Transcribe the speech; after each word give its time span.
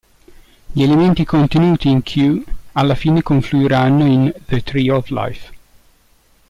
Gli 0.71 0.81
elementi 0.81 1.25
contenuti 1.25 1.87
in 1.87 2.01
"Q" 2.01 2.43
alla 2.71 2.95
fine 2.95 3.21
confluiranno 3.21 4.03
in 4.07 4.33
"The 4.47 4.63
Tree 4.63 4.89
of 4.91 5.09
Life". 5.11 5.51